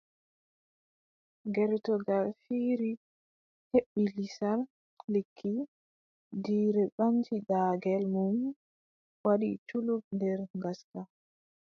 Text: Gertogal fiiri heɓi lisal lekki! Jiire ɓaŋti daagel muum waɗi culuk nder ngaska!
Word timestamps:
Gertogal 1.53 2.27
fiiri 2.43 2.91
heɓi 3.71 4.03
lisal 4.15 4.59
lekki! 5.13 5.53
Jiire 6.43 6.83
ɓaŋti 6.95 7.35
daagel 7.49 8.03
muum 8.13 8.37
waɗi 9.23 9.49
culuk 9.67 10.03
nder 10.15 10.39
ngaska! 10.57 11.01